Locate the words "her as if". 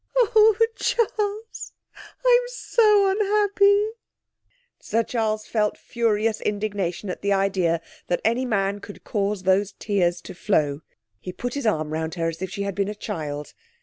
12.15-12.49